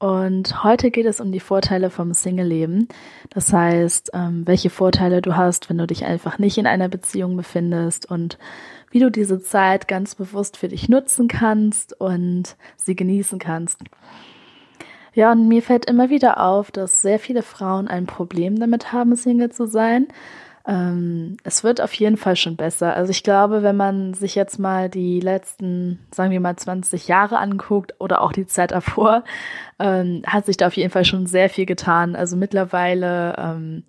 [0.00, 2.88] Und heute geht es um die Vorteile vom Single-Leben.
[3.28, 7.36] Das heißt, ähm, welche Vorteile du hast, wenn du dich einfach nicht in einer Beziehung
[7.36, 8.38] befindest und
[8.90, 13.82] wie du diese Zeit ganz bewusst für dich nutzen kannst und sie genießen kannst.
[15.12, 19.14] Ja, und mir fällt immer wieder auf, dass sehr viele Frauen ein Problem damit haben,
[19.16, 20.08] Single zu sein
[20.70, 22.94] ähm, es wird auf jeden Fall schon besser.
[22.94, 27.38] Also ich glaube, wenn man sich jetzt mal die letzten, sagen wir mal, 20 Jahre
[27.38, 29.24] anguckt oder auch die Zeit davor,
[29.80, 32.14] ähm, hat sich da auf jeden Fall schon sehr viel getan.
[32.14, 33.82] Also mittlerweile ähm,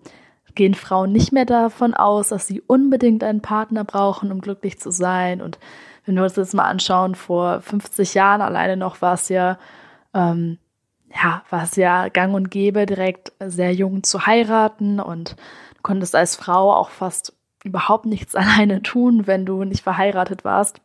[0.55, 4.91] gehen Frauen nicht mehr davon aus, dass sie unbedingt einen Partner brauchen, um glücklich zu
[4.91, 5.40] sein.
[5.40, 5.60] Und
[6.07, 9.60] wenn wir uns das mal anschauen, vor 50 Jahren alleine noch war es ja,
[10.16, 10.57] ähm,
[11.13, 15.35] ja, war es ja gang und gäbe, direkt sehr jung zu heiraten und
[15.81, 20.82] konntest als Frau auch fast überhaupt nichts alleine tun, wenn du nicht verheiratet warst.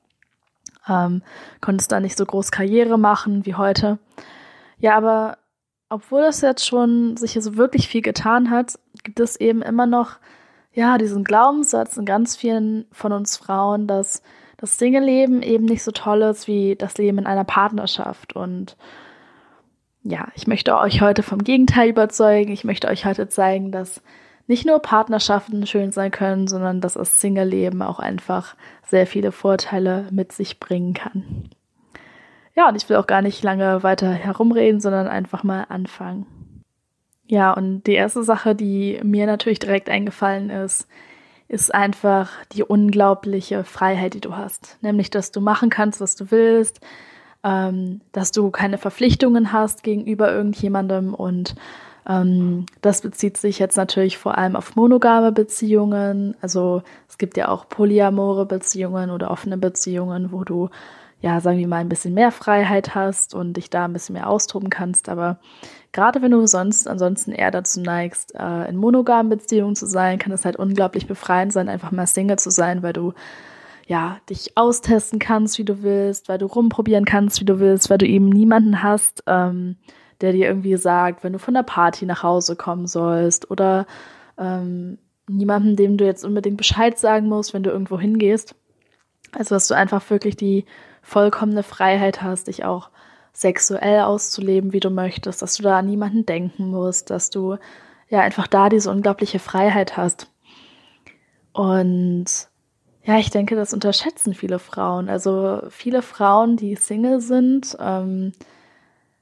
[0.89, 1.23] Ähm,
[1.61, 3.99] konntest da nicht so groß Karriere machen wie heute.
[4.79, 5.39] Ja, aber
[5.89, 10.17] obwohl das jetzt schon sich so wirklich viel getan hat, gibt es eben immer noch
[10.73, 14.23] ja diesen Glaubenssatz in ganz vielen von uns Frauen, dass
[14.59, 18.35] das Single-Leben eben nicht so toll ist wie das Leben in einer Partnerschaft.
[18.35, 18.77] Und
[20.09, 22.53] ja, ich möchte euch heute vom Gegenteil überzeugen.
[22.53, 24.03] Ich möchte euch heute zeigen, dass
[24.47, 28.55] nicht nur Partnerschaften schön sein können, sondern dass das Single-Leben auch einfach
[28.87, 31.51] sehr viele Vorteile mit sich bringen kann.
[32.55, 36.27] Ja, und ich will auch gar nicht lange weiter herumreden, sondern einfach mal anfangen.
[37.27, 40.89] Ja, und die erste Sache, die mir natürlich direkt eingefallen ist,
[41.49, 44.79] ist einfach die unglaubliche Freiheit, die du hast.
[44.81, 46.81] Nämlich, dass du machen kannst, was du willst,
[47.47, 51.55] ähm, dass du keine Verpflichtungen hast gegenüber irgendjemandem und
[52.09, 56.37] ähm, das bezieht sich jetzt natürlich vor allem auf monogame Beziehungen.
[56.41, 60.71] Also es gibt ja auch polyamore Beziehungen oder offene Beziehungen, wo du
[61.23, 64.29] ja, sagen wir mal, ein bisschen mehr Freiheit hast und dich da ein bisschen mehr
[64.29, 65.09] austoben kannst.
[65.09, 65.39] Aber
[65.93, 70.33] gerade wenn du sonst ansonsten eher dazu neigst, äh, in monogamen Beziehungen zu sein, kann
[70.33, 73.15] es halt unglaublich befreiend sein, einfach mal Single zu sein, weil du
[73.87, 77.99] ja dich austesten kannst, wie du willst, weil du rumprobieren kannst, wie du willst, weil
[77.99, 79.77] du eben niemanden hast, ähm,
[80.21, 83.87] der dir irgendwie sagt, wenn du von der Party nach Hause kommen sollst oder
[84.39, 84.99] ähm,
[85.29, 88.55] niemandem, dem du jetzt unbedingt Bescheid sagen musst, wenn du irgendwo hingehst.
[89.33, 90.65] Also, dass du einfach wirklich die
[91.03, 92.91] vollkommene Freiheit hast, dich auch
[93.33, 97.57] sexuell auszuleben, wie du möchtest, dass du da an niemanden denken musst, dass du
[98.09, 100.31] ja einfach da diese unglaubliche Freiheit hast.
[101.53, 102.49] Und
[103.07, 105.09] ja, ich denke, das unterschätzen viele Frauen.
[105.09, 108.33] Also viele Frauen, die Single sind, ähm,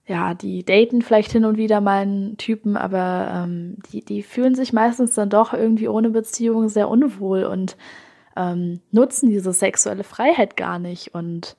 [0.06, 4.54] ja, die daten vielleicht hin und wieder mal einen Typen, aber ähm, die, die fühlen
[4.54, 7.76] sich meistens dann doch irgendwie ohne Beziehung sehr unwohl und
[8.36, 11.14] ähm, nutzen diese sexuelle Freiheit gar nicht.
[11.14, 11.56] Und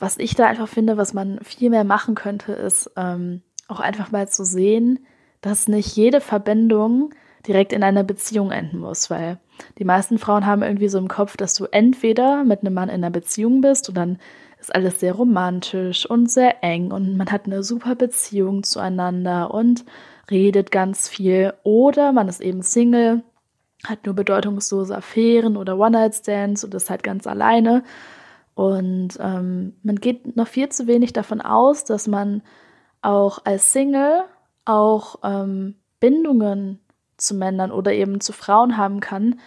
[0.00, 4.10] was ich da einfach finde, was man viel mehr machen könnte, ist ähm, auch einfach
[4.10, 5.06] mal zu sehen,
[5.40, 7.10] dass nicht jede Verbindung
[7.46, 9.38] direkt in einer Beziehung enden muss, weil
[9.78, 12.96] die meisten Frauen haben irgendwie so im Kopf, dass du entweder mit einem Mann in
[12.96, 14.18] einer Beziehung bist und dann
[14.58, 19.84] ist alles sehr romantisch und sehr eng und man hat eine super Beziehung zueinander und
[20.30, 21.52] redet ganz viel.
[21.64, 23.22] Oder man ist eben Single,
[23.84, 27.82] hat nur bedeutungslose Affären oder One-Night-Stands und ist halt ganz alleine.
[28.54, 32.42] Und ähm, man geht noch viel zu wenig davon aus, dass man
[33.00, 34.22] auch als Single
[34.64, 36.78] auch ähm, Bindungen
[37.22, 39.40] zu Männern oder eben zu Frauen haben kann,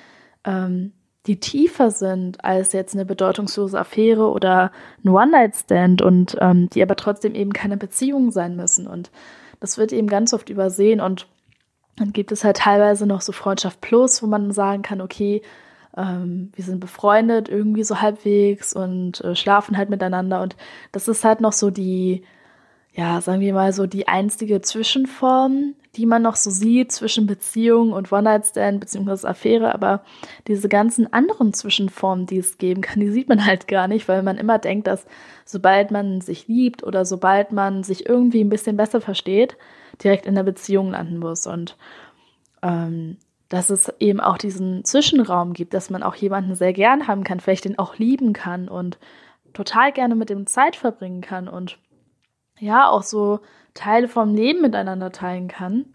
[0.44, 0.94] ähm,
[1.28, 4.72] die tiefer sind als jetzt eine bedeutungslose Affäre oder
[5.04, 8.88] ein One-Night-Stand und ähm, die aber trotzdem eben keine Beziehungen sein müssen.
[8.88, 9.10] Und
[9.60, 11.02] das wird eben ganz oft übersehen.
[11.02, 11.28] Und
[11.96, 15.42] dann gibt es halt teilweise noch so Freundschaft Plus, wo man sagen kann, okay,
[15.98, 20.42] ähm, wir sind befreundet irgendwie so halbwegs und äh, schlafen halt miteinander.
[20.42, 20.56] Und
[20.92, 22.24] das ist halt noch so die,
[22.96, 27.92] ja, sagen wir mal so die einzige Zwischenform, die man noch so sieht zwischen Beziehung
[27.92, 29.28] und One-Night-Stand bzw.
[29.28, 30.02] Affäre, aber
[30.48, 34.24] diese ganzen anderen Zwischenformen, die es geben kann, die sieht man halt gar nicht, weil
[34.24, 35.06] man immer denkt, dass
[35.44, 39.58] sobald man sich liebt oder sobald man sich irgendwie ein bisschen besser versteht,
[40.02, 41.76] direkt in der Beziehung landen muss und
[42.62, 43.18] ähm,
[43.50, 47.42] dass es eben auch diesen Zwischenraum gibt, dass man auch jemanden sehr gern haben kann,
[47.42, 48.98] vielleicht den auch lieben kann und
[49.54, 51.78] total gerne mit dem Zeit verbringen kann und
[52.60, 53.40] ja, auch so
[53.74, 55.86] Teile vom Leben miteinander teilen kann,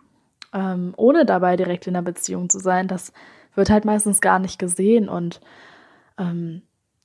[0.53, 3.13] ähm, ohne dabei direkt in einer Beziehung zu sein, das
[3.55, 5.09] wird halt meistens gar nicht gesehen.
[5.09, 5.41] Und
[6.19, 6.63] ähm,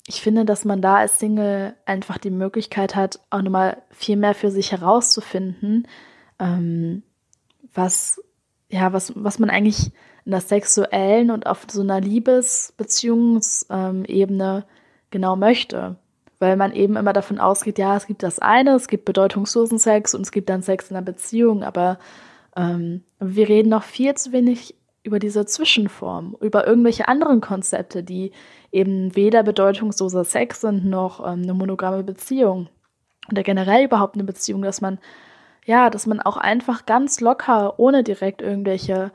[0.07, 4.35] ich finde, dass man da als Single einfach die Möglichkeit hat, auch nochmal viel mehr
[4.35, 5.87] für sich herauszufinden,
[6.39, 7.03] ähm,
[7.73, 8.21] was,
[8.69, 9.91] ja, was, was man eigentlich
[10.25, 14.65] in der sexuellen und auf so einer Liebesbeziehungsebene
[15.11, 15.97] genau möchte.
[16.39, 20.13] Weil man eben immer davon ausgeht, ja, es gibt das eine, es gibt bedeutungslosen Sex
[20.13, 21.97] und es gibt dann Sex in einer Beziehung, aber
[22.55, 28.31] ähm, wir reden noch viel zu wenig über diese Zwischenform, über irgendwelche anderen Konzepte, die
[28.71, 32.69] eben weder bedeutungsloser Sex sind noch ähm, eine monogame Beziehung
[33.31, 34.99] oder generell überhaupt eine Beziehung, dass man
[35.65, 39.11] ja, dass man auch einfach ganz locker, ohne direkt irgendwelche,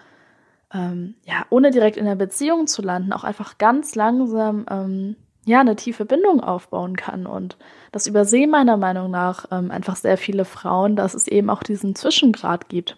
[0.74, 5.60] ähm, ja, ohne direkt in einer Beziehung zu landen, auch einfach ganz langsam ähm, ja,
[5.60, 7.26] eine tiefe Bindung aufbauen kann.
[7.26, 7.56] Und
[7.92, 11.94] das übersehen meiner Meinung nach ähm, einfach sehr viele Frauen, dass es eben auch diesen
[11.94, 12.96] Zwischengrad gibt.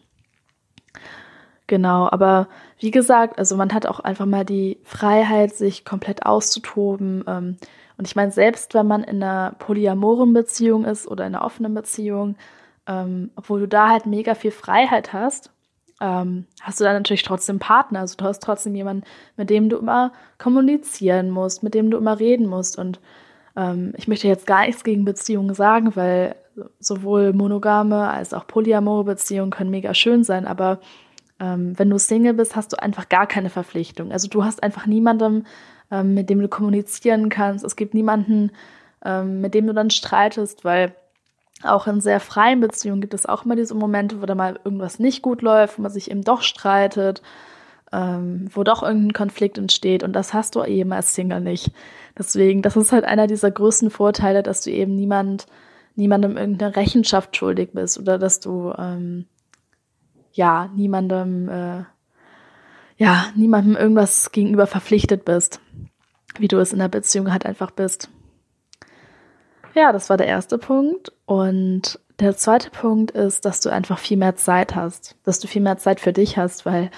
[1.69, 2.49] Genau, aber
[2.79, 7.25] wie gesagt, also man hat auch einfach mal die Freiheit, sich komplett auszutoben.
[7.27, 7.57] Ähm,
[7.97, 11.73] und ich meine, selbst wenn man in einer polyamoren Beziehung ist oder in einer offenen
[11.73, 12.37] Beziehung,
[12.87, 15.51] ähm, obwohl du da halt mega viel Freiheit hast,
[16.03, 18.01] ähm, hast du dann natürlich trotzdem Partner.
[18.01, 19.05] Also du hast trotzdem jemanden,
[19.37, 22.77] mit dem du immer kommunizieren musst, mit dem du immer reden musst.
[22.77, 23.01] Und
[23.57, 26.35] ähm, ich möchte jetzt gar nichts gegen Beziehungen sagen, weil
[26.81, 30.81] sowohl monogame als auch polyamore Beziehungen können mega schön sein, aber
[31.41, 34.13] ähm, wenn du Single bist, hast du einfach gar keine Verpflichtung.
[34.13, 35.47] Also du hast einfach niemanden,
[35.91, 37.65] ähm, mit dem du kommunizieren kannst.
[37.65, 38.51] Es gibt niemanden,
[39.05, 40.95] ähm, mit dem du dann streitest, weil
[41.65, 44.99] auch in sehr freien Beziehungen gibt es auch immer diese Momente, wo da mal irgendwas
[44.99, 47.23] nicht gut läuft, wo man sich eben doch streitet,
[47.93, 50.03] ähm, wo doch irgendein Konflikt entsteht.
[50.03, 51.71] Und das hast du eben als Single nicht.
[52.19, 55.47] Deswegen, das ist halt einer dieser größten Vorteile, dass du eben niemand,
[55.95, 59.27] niemandem irgendeine Rechenschaft schuldig bist oder dass du ähm,
[60.33, 61.85] ja niemandem äh,
[62.97, 65.61] ja niemandem irgendwas gegenüber verpflichtet bist,
[66.39, 68.09] wie du es in der Beziehung halt einfach bist.
[69.75, 71.13] Ja, das war der erste Punkt.
[71.27, 75.63] Und der zweite Punkt ist, dass du einfach viel mehr Zeit hast, dass du viel
[75.63, 76.91] mehr Zeit für dich hast, weil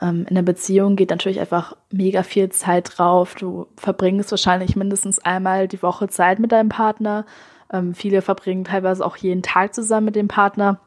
[0.00, 3.34] ähm, in der Beziehung geht natürlich einfach mega viel Zeit drauf.
[3.34, 7.26] Du verbringst wahrscheinlich mindestens einmal die Woche Zeit mit deinem Partner.
[7.72, 10.80] Ähm, viele verbringen teilweise auch jeden Tag zusammen mit dem Partner.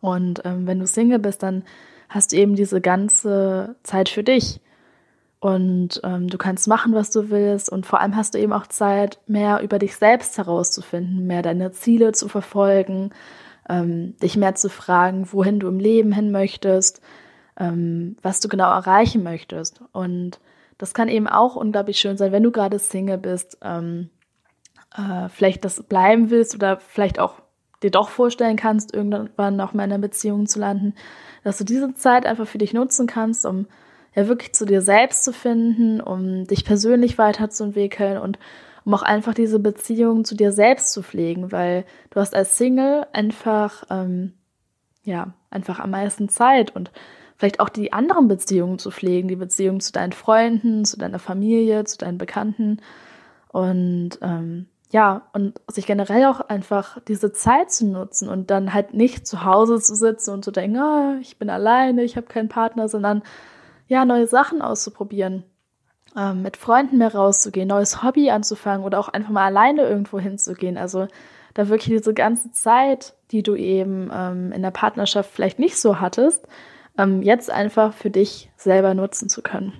[0.00, 1.64] Und ähm, wenn du Single bist, dann
[2.08, 4.60] hast du eben diese ganze Zeit für dich.
[5.42, 7.68] Und ähm, du kannst machen, was du willst.
[7.68, 11.72] Und vor allem hast du eben auch Zeit, mehr über dich selbst herauszufinden, mehr deine
[11.72, 13.10] Ziele zu verfolgen,
[13.68, 17.00] ähm, dich mehr zu fragen, wohin du im Leben hin möchtest,
[17.58, 19.82] ähm, was du genau erreichen möchtest.
[19.90, 20.38] Und
[20.78, 24.10] das kann eben auch unglaublich schön sein, wenn du gerade Single bist, ähm,
[24.96, 27.42] äh, vielleicht das bleiben willst oder vielleicht auch
[27.82, 30.94] dir doch vorstellen kannst, irgendwann noch mal in einer Beziehung zu landen,
[31.42, 33.66] dass du diese Zeit einfach für dich nutzen kannst, um
[34.14, 38.38] ja wirklich zu dir selbst zu finden, um dich persönlich weiterzuentwickeln und
[38.84, 43.06] um auch einfach diese Beziehung zu dir selbst zu pflegen, weil du hast als Single
[43.12, 44.34] einfach, ähm,
[45.04, 46.90] ja, einfach am meisten Zeit und
[47.36, 51.84] vielleicht auch die anderen Beziehungen zu pflegen, die Beziehung zu deinen Freunden, zu deiner Familie,
[51.84, 52.78] zu deinen Bekannten.
[53.48, 58.94] Und ähm, ja, und sich generell auch einfach diese Zeit zu nutzen und dann halt
[58.94, 62.48] nicht zu Hause zu sitzen und zu denken, oh, ich bin alleine, ich habe keinen
[62.48, 63.22] Partner, sondern
[63.92, 65.44] ja, neue Sachen auszuprobieren,
[66.16, 70.78] ähm, mit Freunden mehr rauszugehen, neues Hobby anzufangen oder auch einfach mal alleine irgendwo hinzugehen.
[70.78, 71.08] Also
[71.52, 76.00] da wirklich diese ganze Zeit, die du eben ähm, in der Partnerschaft vielleicht nicht so
[76.00, 76.48] hattest,
[76.96, 79.74] ähm, jetzt einfach für dich selber nutzen zu können.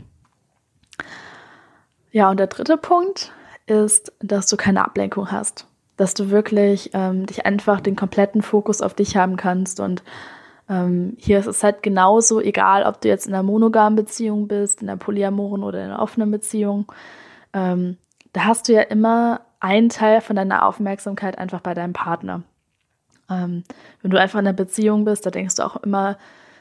[2.11, 3.33] Ja, und der dritte Punkt
[3.65, 5.67] ist, dass du keine Ablenkung hast.
[5.97, 10.03] Dass du wirklich ähm, dich einfach den kompletten Fokus auf dich haben kannst und
[10.73, 14.81] ähm, hier ist es halt genauso, egal ob du jetzt in einer monogamen Beziehung bist,
[14.81, 16.91] in einer polyamoren oder in einer offenen Beziehung.
[17.53, 17.99] Ähm,
[18.33, 22.43] da hast du ja immer einen Teil von deiner Aufmerksamkeit einfach bei deinem Partner.
[23.31, 23.65] Ähm,
[24.01, 26.17] wenn du einfach in einer Beziehung bist, da denkst du auch immer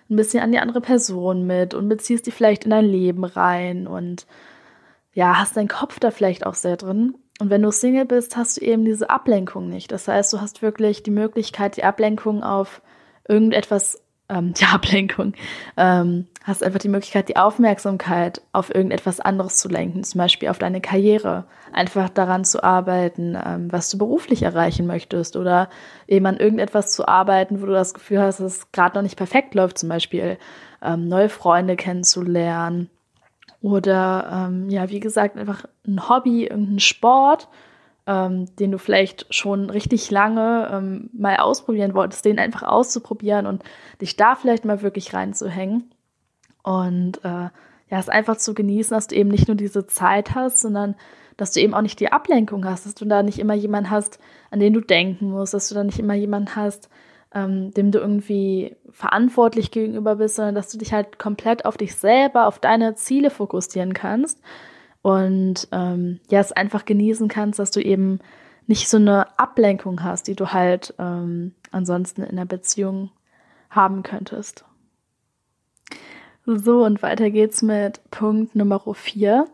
[0.09, 3.87] ein bisschen an die andere Person mit und beziehst die vielleicht in dein Leben rein
[3.87, 4.27] und
[5.13, 7.15] ja, hast deinen Kopf da vielleicht auch sehr drin.
[7.39, 9.91] Und wenn du Single bist, hast du eben diese Ablenkung nicht.
[9.93, 12.81] Das heißt, du hast wirklich die Möglichkeit, die Ablenkung auf
[13.27, 15.33] irgendetwas, ähm, die Ablenkung,
[15.77, 20.57] ähm, hast einfach die Möglichkeit, die Aufmerksamkeit auf irgendetwas anderes zu lenken, zum Beispiel auf
[20.57, 25.69] deine Karriere, einfach daran zu arbeiten, ähm, was du beruflich erreichen möchtest oder
[26.07, 29.17] eben an irgendetwas zu arbeiten, wo du das Gefühl hast, dass es gerade noch nicht
[29.17, 30.37] perfekt läuft, zum Beispiel
[30.81, 32.89] ähm, neue Freunde kennenzulernen
[33.61, 37.47] oder ähm, ja, wie gesagt, einfach ein Hobby, irgendein Sport,
[38.11, 43.63] ähm, den du vielleicht schon richtig lange ähm, mal ausprobieren wolltest, den einfach auszuprobieren und
[44.01, 45.89] dich da vielleicht mal wirklich reinzuhängen.
[46.61, 47.49] Und äh,
[47.89, 50.95] ja, es einfach zu genießen, dass du eben nicht nur diese Zeit hast, sondern
[51.37, 54.19] dass du eben auch nicht die Ablenkung hast, dass du da nicht immer jemanden hast,
[54.51, 56.89] an den du denken musst, dass du da nicht immer jemanden hast,
[57.33, 61.95] ähm, dem du irgendwie verantwortlich gegenüber bist, sondern dass du dich halt komplett auf dich
[61.95, 64.41] selber, auf deine Ziele fokussieren kannst
[65.01, 68.19] und ähm, ja, es einfach genießen kannst, dass du eben
[68.67, 73.11] nicht so eine Ablenkung hast, die du halt ähm, ansonsten in der Beziehung
[73.69, 74.65] haben könntest.
[76.45, 79.47] So, und weiter geht's mit Punkt Nummer vier.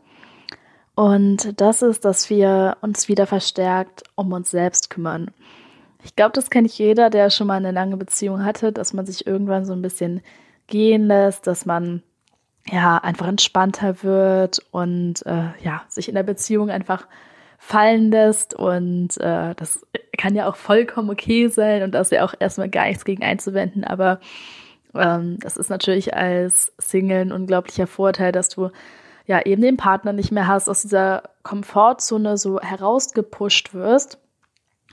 [0.95, 5.31] Und das ist, dass wir uns wieder verstärkt um uns selbst kümmern.
[6.03, 9.27] Ich glaube, das kennt jeder, der schon mal eine lange Beziehung hatte, dass man sich
[9.27, 10.21] irgendwann so ein bisschen
[10.67, 12.01] gehen lässt, dass man
[12.69, 17.07] ja einfach entspannter wird und äh, ja sich in der Beziehung einfach
[17.57, 19.85] fallen lässt und äh, das
[20.17, 23.23] kann ja auch vollkommen okay sein und da ist ja auch erstmal gar nichts gegen
[23.23, 24.19] einzuwenden, aber
[24.93, 28.69] ähm, das ist natürlich als Single ein unglaublicher Vorteil, dass du
[29.25, 34.19] ja eben den Partner nicht mehr hast, aus dieser Komfortzone so herausgepusht wirst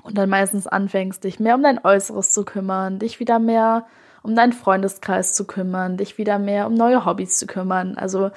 [0.02, 3.86] und dann meistens anfängst, dich mehr um dein Äußeres zu kümmern, dich wieder mehr
[4.24, 7.96] um deinen Freundeskreis zu kümmern, dich wieder mehr um neue Hobbys zu kümmern.
[7.96, 8.30] Also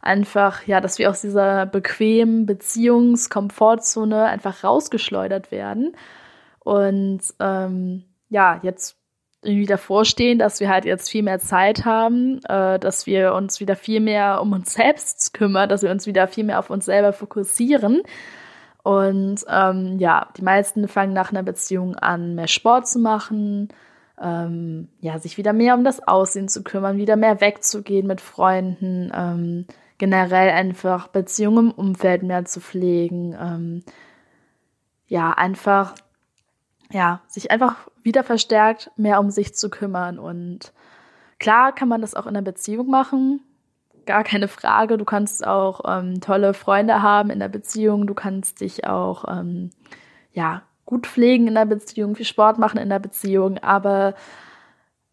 [0.00, 5.94] einfach, ja, dass wir aus dieser bequemen Beziehungskomfortzone einfach rausgeschleudert werden.
[6.60, 8.96] Und ähm, ja, jetzt
[9.42, 13.60] irgendwie davor stehen, dass wir halt jetzt viel mehr Zeit haben, äh, dass wir uns
[13.60, 16.86] wieder viel mehr um uns selbst kümmern, dass wir uns wieder viel mehr auf uns
[16.86, 18.02] selber fokussieren.
[18.82, 23.68] Und ähm, ja, die meisten fangen nach einer Beziehung an, mehr Sport zu machen,
[24.20, 29.10] ähm, ja, sich wieder mehr um das Aussehen zu kümmern, wieder mehr wegzugehen mit Freunden,
[29.14, 29.66] ähm,
[29.98, 33.82] generell einfach Beziehungen im Umfeld mehr zu pflegen, ähm,
[35.06, 35.94] ja, einfach
[36.90, 40.18] ja, sich einfach wieder verstärkt mehr um sich zu kümmern.
[40.18, 40.72] Und
[41.38, 43.40] klar kann man das auch in einer Beziehung machen,
[44.06, 44.96] gar keine Frage.
[44.98, 48.06] Du kannst auch ähm, tolle Freunde haben in der Beziehung.
[48.06, 49.70] Du kannst dich auch ähm,
[50.32, 53.58] ja gut pflegen in der Beziehung, viel Sport machen in der Beziehung.
[53.58, 54.14] Aber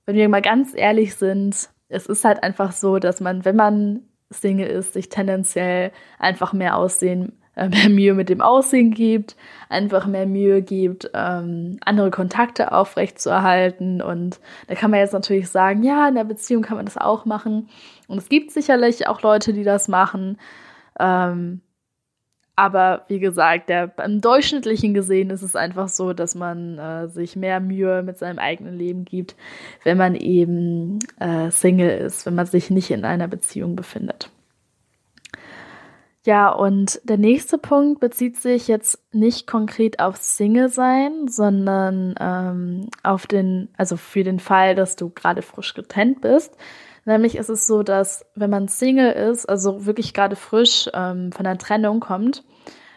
[0.05, 4.01] wenn wir mal ganz ehrlich sind, es ist halt einfach so, dass man, wenn man
[4.29, 9.35] Single ist, sich tendenziell einfach mehr aussehen äh, mehr Mühe mit dem Aussehen gibt,
[9.69, 14.01] einfach mehr Mühe gibt, ähm, andere Kontakte aufrechtzuerhalten.
[14.01, 17.25] Und da kann man jetzt natürlich sagen, ja, in der Beziehung kann man das auch
[17.25, 17.69] machen.
[18.07, 20.37] Und es gibt sicherlich auch Leute, die das machen.
[20.99, 21.61] Ähm,
[22.61, 27.35] aber wie gesagt, der, im Durchschnittlichen gesehen ist es einfach so, dass man äh, sich
[27.35, 29.35] mehr Mühe mit seinem eigenen Leben gibt,
[29.83, 34.29] wenn man eben äh, Single ist, wenn man sich nicht in einer Beziehung befindet.
[36.23, 42.89] Ja, und der nächste Punkt bezieht sich jetzt nicht konkret auf Single sein, sondern ähm,
[43.01, 46.55] auf den, also für den Fall, dass du gerade frisch getrennt bist.
[47.05, 51.45] Nämlich ist es so, dass wenn man Single ist, also wirklich gerade frisch ähm, von
[51.45, 52.43] der Trennung kommt,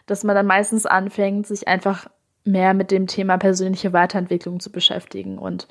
[0.06, 2.06] dass man dann meistens anfängt, sich einfach
[2.44, 5.38] mehr mit dem Thema persönliche Weiterentwicklung zu beschäftigen.
[5.38, 5.66] Und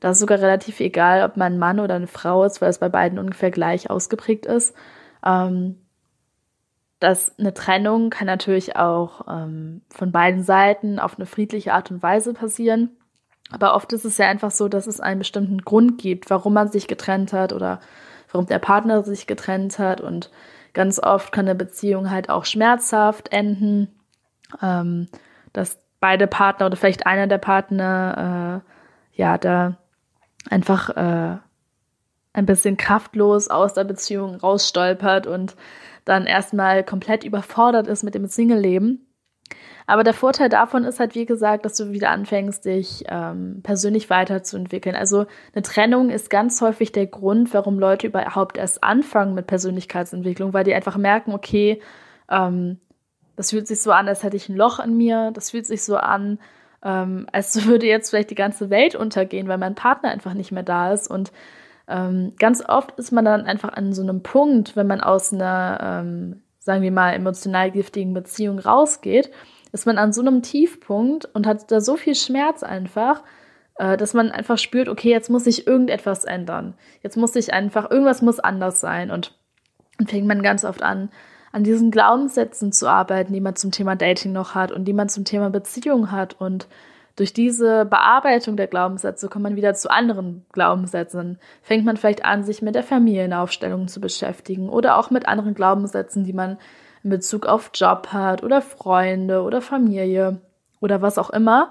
[0.00, 2.78] da ist sogar relativ egal, ob man ein Mann oder eine Frau ist, weil es
[2.78, 4.74] bei beiden ungefähr gleich ausgeprägt ist.
[5.24, 5.76] Ähm,
[7.00, 12.02] dass eine Trennung kann natürlich auch ähm, von beiden Seiten auf eine friedliche Art und
[12.02, 12.96] Weise passieren.
[13.50, 16.70] Aber oft ist es ja einfach so, dass es einen bestimmten Grund gibt, warum man
[16.70, 17.80] sich getrennt hat oder
[18.32, 20.00] warum der Partner sich getrennt hat.
[20.00, 20.30] Und
[20.74, 23.88] ganz oft kann eine Beziehung halt auch schmerzhaft enden,
[24.60, 25.08] ähm,
[25.52, 29.78] dass beide Partner oder vielleicht einer der Partner äh, ja da
[30.50, 31.38] einfach äh,
[32.34, 35.56] ein bisschen kraftlos aus der Beziehung rausstolpert und
[36.04, 39.06] dann erstmal komplett überfordert ist mit dem Single-Leben.
[39.86, 44.08] Aber der Vorteil davon ist halt, wie gesagt, dass du wieder anfängst, dich ähm, persönlich
[44.08, 44.96] weiterzuentwickeln.
[44.96, 50.54] Also eine Trennung ist ganz häufig der Grund, warum Leute überhaupt erst anfangen mit Persönlichkeitsentwicklung,
[50.54, 51.82] weil die einfach merken, okay,
[52.30, 52.78] ähm,
[53.36, 55.30] das fühlt sich so an, als hätte ich ein Loch in mir.
[55.34, 56.38] Das fühlt sich so an,
[56.82, 60.62] ähm, als würde jetzt vielleicht die ganze Welt untergehen, weil mein Partner einfach nicht mehr
[60.62, 61.10] da ist.
[61.10, 61.32] Und
[61.88, 65.78] ähm, ganz oft ist man dann einfach an so einem Punkt, wenn man aus einer,
[65.82, 69.30] ähm, sagen wir mal, emotional giftigen Beziehung rausgeht,
[69.72, 73.22] ist man an so einem Tiefpunkt und hat da so viel Schmerz einfach,
[73.76, 76.72] äh, dass man einfach spürt, okay, jetzt muss sich irgendetwas ändern.
[77.02, 79.10] Jetzt muss sich einfach, irgendwas muss anders sein.
[79.10, 79.36] Und
[79.98, 81.10] dann fängt man ganz oft an,
[81.52, 85.10] an diesen Glaubenssätzen zu arbeiten, die man zum Thema Dating noch hat und die man
[85.10, 86.66] zum Thema Beziehung hat und
[87.16, 91.38] durch diese Bearbeitung der Glaubenssätze kommt man wieder zu anderen Glaubenssätzen.
[91.62, 96.24] Fängt man vielleicht an, sich mit der Familienaufstellung zu beschäftigen oder auch mit anderen Glaubenssätzen,
[96.24, 96.58] die man
[97.04, 100.40] in Bezug auf Job hat oder Freunde oder Familie
[100.80, 101.70] oder was auch immer.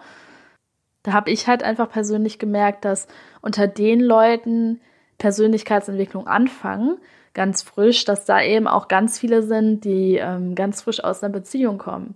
[1.02, 3.08] Da habe ich halt einfach persönlich gemerkt, dass
[3.42, 4.80] unter den Leuten
[5.18, 6.98] Persönlichkeitsentwicklung anfangen,
[7.34, 11.34] ganz frisch, dass da eben auch ganz viele sind, die ähm, ganz frisch aus einer
[11.34, 12.16] Beziehung kommen.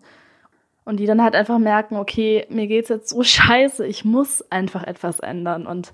[0.87, 4.85] Und die dann halt einfach merken, okay, mir geht's jetzt so scheiße, ich muss einfach
[4.85, 5.67] etwas ändern.
[5.67, 5.91] Und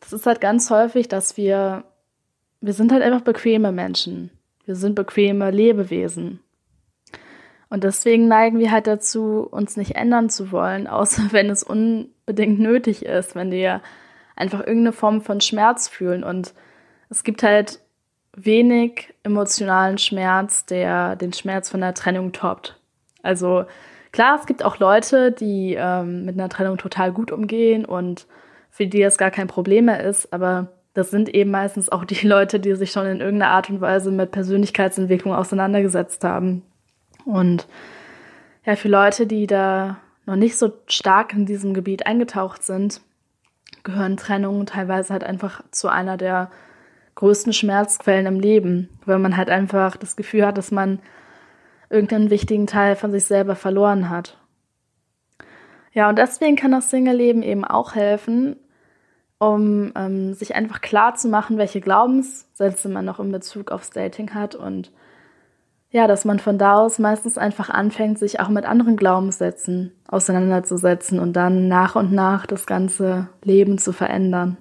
[0.00, 1.84] das ist halt ganz häufig, dass wir,
[2.60, 4.30] wir sind halt einfach bequeme Menschen.
[4.64, 6.40] Wir sind bequeme Lebewesen.
[7.68, 12.58] Und deswegen neigen wir halt dazu, uns nicht ändern zu wollen, außer wenn es unbedingt
[12.58, 13.80] nötig ist, wenn wir
[14.34, 16.24] einfach irgendeine Form von Schmerz fühlen.
[16.24, 16.52] Und
[17.10, 17.78] es gibt halt
[18.34, 22.76] wenig emotionalen Schmerz, der den Schmerz von der Trennung toppt.
[23.22, 23.66] Also
[24.12, 28.26] klar, es gibt auch Leute, die ähm, mit einer Trennung total gut umgehen und
[28.70, 32.14] für die das gar kein Problem mehr ist, aber das sind eben meistens auch die
[32.26, 36.62] Leute, die sich schon in irgendeiner Art und Weise mit Persönlichkeitsentwicklung auseinandergesetzt haben.
[37.24, 37.66] Und
[38.64, 43.00] ja, für Leute, die da noch nicht so stark in diesem Gebiet eingetaucht sind,
[43.82, 46.50] gehören Trennungen teilweise halt einfach zu einer der
[47.14, 51.00] größten Schmerzquellen im Leben, weil man halt einfach das Gefühl hat, dass man
[51.90, 54.38] irgendeinen wichtigen Teil von sich selber verloren hat.
[55.92, 58.56] Ja, und deswegen kann das Single-Leben eben auch helfen,
[59.38, 64.32] um ähm, sich einfach klar zu machen, welche Glaubenssätze man noch in Bezug aufs Dating
[64.34, 64.92] hat und
[65.92, 71.18] ja, dass man von da aus meistens einfach anfängt, sich auch mit anderen Glaubenssätzen auseinanderzusetzen
[71.18, 74.56] und dann nach und nach das ganze Leben zu verändern.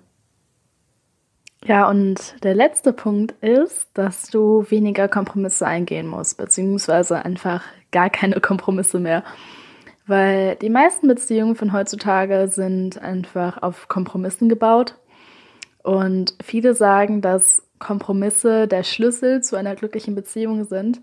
[1.66, 8.10] Ja, und der letzte Punkt ist, dass du weniger Kompromisse eingehen musst, beziehungsweise einfach gar
[8.10, 9.24] keine Kompromisse mehr.
[10.08, 14.96] Weil die meisten Beziehungen von heutzutage sind einfach auf Kompromissen gebaut.
[15.84, 21.02] Und viele sagen, dass Kompromisse der Schlüssel zu einer glücklichen Beziehung sind.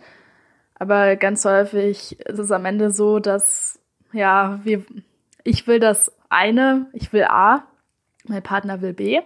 [0.75, 3.79] Aber ganz häufig ist es am Ende so, dass,
[4.13, 4.85] ja, wir,
[5.45, 7.65] ich will das eine, ich will A,
[8.27, 9.21] mein Partner will B.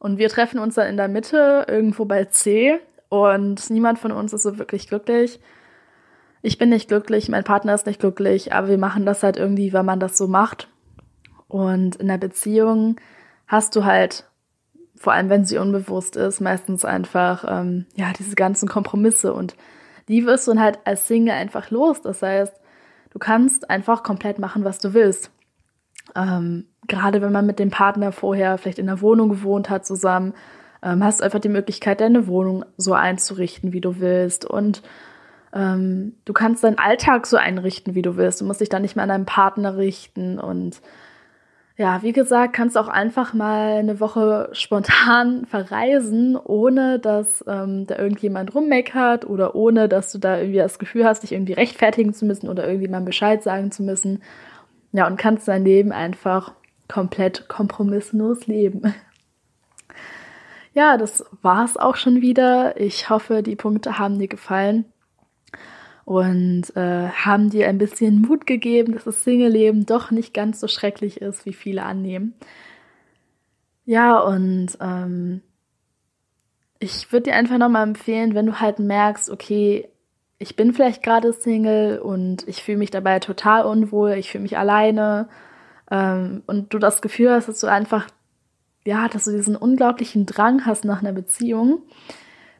[0.00, 2.80] Und wir treffen uns dann in der Mitte, irgendwo bei C.
[3.08, 5.38] Und niemand von uns ist so wirklich glücklich.
[6.42, 9.72] Ich bin nicht glücklich, mein Partner ist nicht glücklich, aber wir machen das halt irgendwie,
[9.72, 10.68] weil man das so macht.
[11.46, 12.96] Und in der Beziehung
[13.46, 14.24] hast du halt
[15.00, 19.56] vor allem wenn sie unbewusst ist, meistens einfach, ähm, ja, diese ganzen Kompromisse und
[20.08, 22.02] die wirst du dann halt als Single einfach los.
[22.02, 22.52] Das heißt,
[23.10, 25.30] du kannst einfach komplett machen, was du willst.
[26.16, 30.34] Ähm, gerade wenn man mit dem Partner vorher vielleicht in der Wohnung gewohnt hat zusammen,
[30.82, 34.44] ähm, hast du einfach die Möglichkeit, deine Wohnung so einzurichten, wie du willst.
[34.44, 34.82] Und
[35.52, 38.40] ähm, du kannst deinen Alltag so einrichten, wie du willst.
[38.40, 40.80] Du musst dich dann nicht mehr an deinen Partner richten und
[41.80, 47.96] ja, wie gesagt, kannst auch einfach mal eine Woche spontan verreisen, ohne dass ähm, da
[47.96, 52.26] irgendjemand rummeckert oder ohne dass du da irgendwie das Gefühl hast, dich irgendwie rechtfertigen zu
[52.26, 54.22] müssen oder irgendjemandem Bescheid sagen zu müssen.
[54.92, 56.52] Ja, und kannst dein Leben einfach
[56.88, 58.94] komplett kompromisslos leben.
[60.72, 62.80] Ja, das war's auch schon wieder.
[62.80, 64.84] Ich hoffe, die Punkte haben dir gefallen
[66.04, 70.68] und äh, haben dir ein bisschen Mut gegeben, dass das Single-Leben doch nicht ganz so
[70.68, 72.34] schrecklich ist, wie viele annehmen.
[73.84, 75.42] Ja, und ähm,
[76.78, 79.88] ich würde dir einfach nochmal empfehlen, wenn du halt merkst, okay,
[80.42, 84.56] ich bin vielleicht gerade Single und ich fühle mich dabei total unwohl, ich fühle mich
[84.56, 85.28] alleine.
[85.90, 88.08] Ähm, und du das Gefühl hast, dass du einfach,
[88.86, 91.82] ja, dass du diesen unglaublichen Drang hast nach einer Beziehung,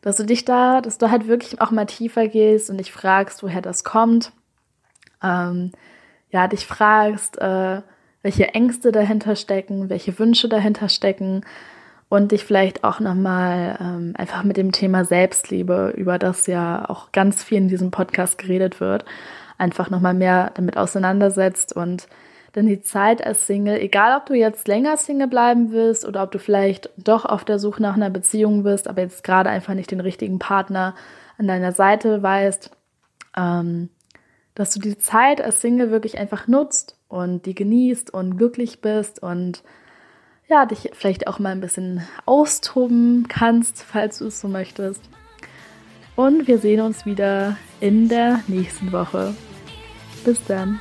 [0.02, 3.42] dass du dich da, dass du halt wirklich auch mal tiefer gehst und dich fragst,
[3.42, 4.32] woher das kommt.
[5.22, 5.72] Ähm,
[6.30, 7.80] ja, dich fragst, äh,
[8.20, 11.46] welche Ängste dahinter stecken, welche Wünsche dahinter stecken
[12.10, 17.12] und dich vielleicht auch nochmal ähm, einfach mit dem Thema Selbstliebe, über das ja auch
[17.12, 19.04] ganz viel in diesem Podcast geredet wird,
[19.58, 21.74] einfach nochmal mehr damit auseinandersetzt.
[21.74, 22.08] Und
[22.56, 26.32] denn die Zeit als Single, egal ob du jetzt länger Single bleiben willst oder ob
[26.32, 29.92] du vielleicht doch auf der Suche nach einer Beziehung bist, aber jetzt gerade einfach nicht
[29.92, 30.96] den richtigen Partner
[31.38, 32.72] an deiner Seite weißt,
[33.36, 33.88] ähm,
[34.56, 39.22] dass du die Zeit als Single wirklich einfach nutzt und die genießt und glücklich bist
[39.22, 39.62] und
[40.50, 45.00] ja, dich vielleicht auch mal ein bisschen austoben kannst, falls du es so möchtest.
[46.16, 49.34] Und wir sehen uns wieder in der nächsten Woche.
[50.24, 50.80] Bis dann.